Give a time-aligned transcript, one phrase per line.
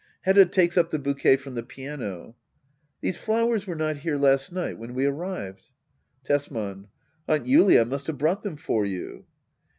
[0.23, 0.47] Hedda.
[0.47, 2.35] [Takes up the bouquet from the piano,]
[3.01, 5.67] These flowers were not here last night when we arrived.
[6.23, 6.87] Tesman.
[7.27, 9.25] Aunt Julia must have brought them for you.